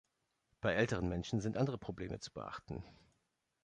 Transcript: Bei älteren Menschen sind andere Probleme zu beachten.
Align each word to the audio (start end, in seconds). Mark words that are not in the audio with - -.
Bei 0.61 0.73
älteren 0.73 1.07
Menschen 1.09 1.41
sind 1.41 1.57
andere 1.57 1.77
Probleme 1.77 2.17
zu 2.19 2.31
beachten. 2.33 2.83